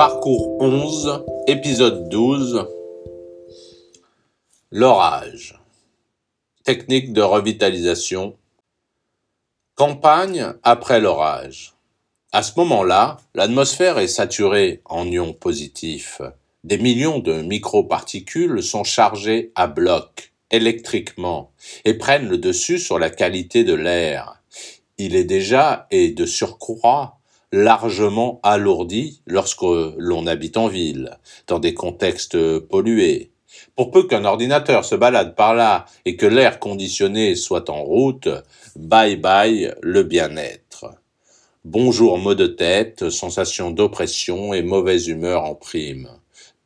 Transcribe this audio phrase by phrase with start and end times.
[0.00, 2.66] Parcours 11, épisode 12.
[4.70, 5.60] L'orage.
[6.64, 8.34] Technique de revitalisation.
[9.74, 11.74] Campagne après l'orage.
[12.32, 16.22] À ce moment-là, l'atmosphère est saturée en ions positifs.
[16.64, 21.52] Des millions de microparticules sont chargées à bloc, électriquement,
[21.84, 24.40] et prennent le dessus sur la qualité de l'air.
[24.96, 27.19] Il est déjà, et de surcroît,
[27.52, 33.32] largement alourdi lorsque l'on habite en ville, dans des contextes pollués.
[33.76, 38.28] Pour peu qu'un ordinateur se balade par là et que l'air conditionné soit en route,
[38.76, 40.86] bye bye le bien-être.
[41.64, 46.08] Bonjour maux de tête, sensation d'oppression et mauvaise humeur en prime.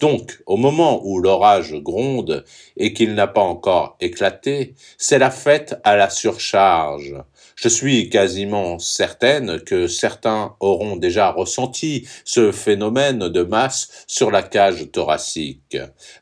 [0.01, 2.45] Donc, au moment où l'orage gronde
[2.77, 7.15] et qu'il n'a pas encore éclaté, c'est la fête à la surcharge.
[7.57, 14.43] Je suis quasiment certaine que certains auront déjà ressenti ce phénomène de masse sur la
[14.43, 15.77] cage thoracique.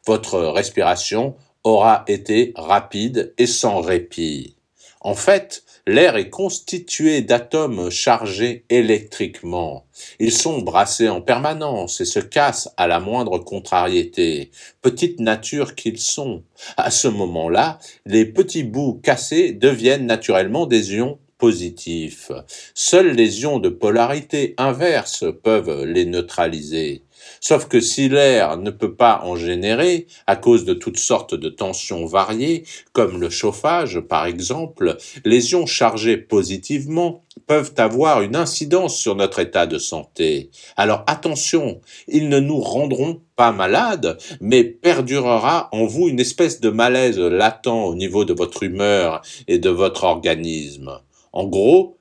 [0.07, 4.57] Votre respiration aura été rapide et sans répit.
[5.01, 9.87] En fait, l'air est constitué d'atomes chargés électriquement.
[10.21, 14.53] Ils sont brassés en permanence et se cassent à la moindre contrariété.
[14.81, 16.45] Petites natures qu'ils sont.
[16.77, 22.31] À ce moment-là, les petits bouts cassés deviennent naturellement des ions positifs.
[22.73, 27.03] Seuls les ions de polarité inverse peuvent les neutraliser.
[27.41, 31.49] Sauf que si l'air ne peut pas en générer, à cause de toutes sortes de
[31.49, 38.97] tensions variées, comme le chauffage par exemple, les ions chargés positivement peuvent avoir une incidence
[38.97, 40.51] sur notre état de santé.
[40.77, 46.71] Alors attention, ils ne nous rendront pas malades, mais perdurera en vous une espèce de
[46.71, 51.01] malaise latent au niveau de votre humeur et de votre organisme.
[51.33, 51.99] En gros,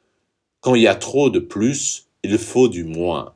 [0.60, 3.34] quand il y a trop de plus, il faut du moins.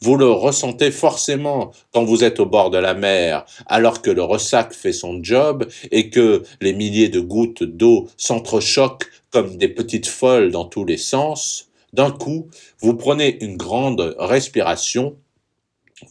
[0.00, 4.22] Vous le ressentez forcément quand vous êtes au bord de la mer, alors que le
[4.22, 10.06] ressac fait son job et que les milliers de gouttes d'eau s'entrechoquent comme des petites
[10.06, 11.70] folles dans tous les sens.
[11.94, 12.48] D'un coup,
[12.80, 15.16] vous prenez une grande respiration.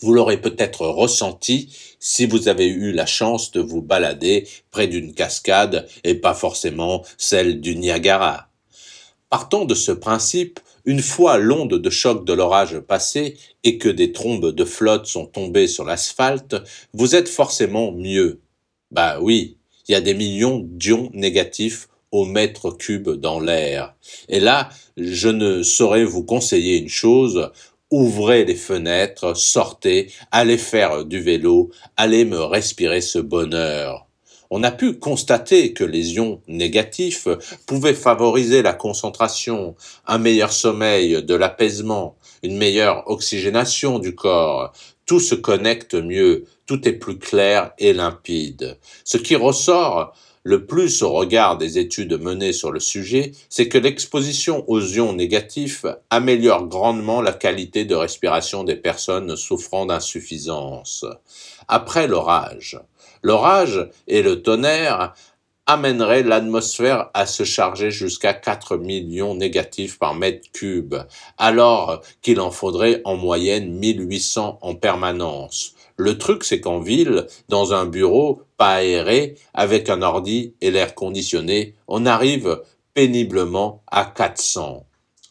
[0.02, 5.14] Vous l'aurez peut-être ressenti si vous avez eu la chance de vous balader près d'une
[5.14, 8.45] cascade et pas forcément celle du Niagara.
[9.30, 14.12] Partant de ce principe, une fois l'onde de choc de l'orage passée et que des
[14.12, 16.56] trombes de flotte sont tombées sur l'asphalte,
[16.94, 18.42] vous êtes forcément mieux.
[18.92, 23.96] Bah oui, il y a des millions d'ions négatifs au mètre cube dans l'air.
[24.30, 27.52] Et là, je ne saurais vous conseiller une chose,
[27.92, 34.05] ouvrez les fenêtres, sortez, allez faire du vélo, allez me respirer ce bonheur
[34.58, 37.28] on a pu constater que les ions négatifs
[37.66, 39.76] pouvaient favoriser la concentration,
[40.08, 44.72] un meilleur sommeil, de l'apaisement, une meilleure oxygénation du corps.
[45.06, 48.78] Tout se connecte mieux, tout est plus clair et limpide.
[49.04, 50.14] Ce qui ressort
[50.44, 55.12] le plus au regard des études menées sur le sujet, c'est que l'exposition aux ions
[55.12, 61.04] négatifs améliore grandement la qualité de respiration des personnes souffrant d'insuffisance.
[61.68, 62.80] Après l'orage,
[63.26, 65.16] L'orage et le tonnerre
[65.66, 70.94] amèneraient l'atmosphère à se charger jusqu'à 4 millions négatifs par mètre cube,
[71.40, 75.74] alors qu'il en faudrait en moyenne 1800 en permanence.
[75.98, 80.94] Le truc, c'est qu'en ville, dans un bureau pas aéré, avec un ordi et l'air
[80.94, 82.62] conditionné, on arrive
[82.94, 84.86] péniblement à 400.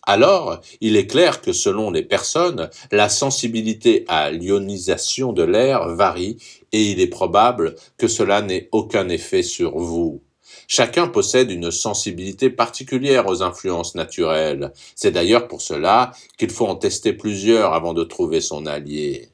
[0.06, 6.36] Alors, il est clair que selon les personnes, la sensibilité à l'ionisation de l'air varie
[6.72, 10.22] et il est probable que cela n'ait aucun effet sur vous.
[10.68, 14.72] Chacun possède une sensibilité particulière aux influences naturelles.
[14.94, 19.30] C'est d'ailleurs pour cela qu'il faut en tester plusieurs avant de trouver son allié.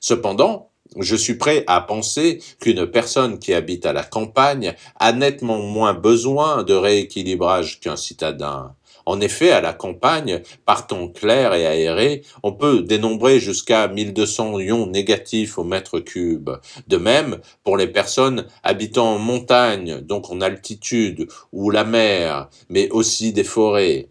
[0.00, 5.58] Cependant, je suis prêt à penser qu'une personne qui habite à la campagne a nettement
[5.58, 8.74] moins besoin de rééquilibrage qu'un citadin.
[9.06, 14.60] En effet, à la campagne, par temps clair et aéré, on peut dénombrer jusqu'à 1200
[14.60, 16.50] ions négatifs au mètre cube.
[16.88, 22.88] De même, pour les personnes habitant en montagne, donc en altitude, ou la mer, mais
[22.90, 24.08] aussi des forêts.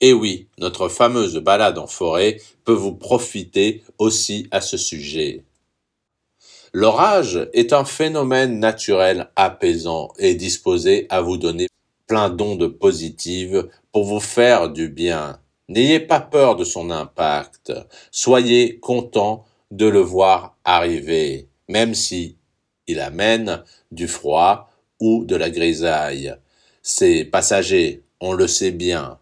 [0.00, 5.44] Et oui, notre fameuse balade en forêt peut vous profiter aussi à ce sujet.
[6.74, 11.68] L'orage est un phénomène naturel apaisant et disposé à vous donner
[12.06, 15.38] plein d'ondes positives pour vous faire du bien.
[15.68, 17.72] N'ayez pas peur de son impact.
[18.10, 22.36] Soyez content de le voir arriver, même si
[22.86, 26.34] il amène du froid ou de la grisaille.
[26.82, 29.18] C'est passager, on le sait bien.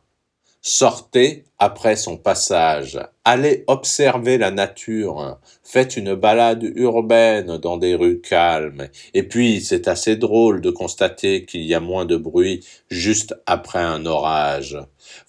[0.62, 8.20] Sortez après son passage, allez observer la nature, faites une balade urbaine dans des rues
[8.20, 13.34] calmes, et puis c'est assez drôle de constater qu'il y a moins de bruit juste
[13.46, 14.76] après un orage.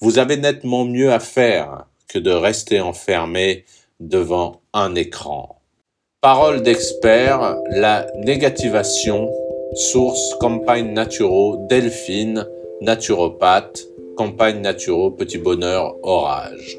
[0.01, 3.63] Vous avez nettement mieux à faire que de rester enfermé
[4.01, 5.61] devant un écran.
[6.19, 9.31] Parole d'expert, la négativation,
[9.75, 12.45] source campagne naturaux, Delphine,
[12.81, 13.85] naturopathe,
[14.21, 16.77] campagne naturaux, petit bonheur, orage.